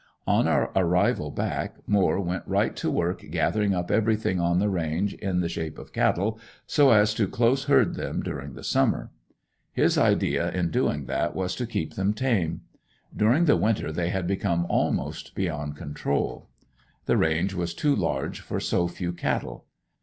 [0.25, 5.13] On our arrival back, Moore went right to work gathering up everything on the range
[5.13, 9.11] in the shape of cattle, so as to "close herd" them during the summer.
[9.73, 12.61] His idea in doing that was to keep them tame.
[13.15, 16.49] During the winter they had become almost beyond control.
[17.05, 19.65] The range was too large for so few cattle.